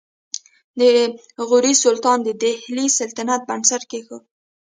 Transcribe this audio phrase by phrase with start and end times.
[0.79, 0.81] د
[1.47, 4.23] غوري سلطانانو د دهلي سلطنت بنسټ کېښود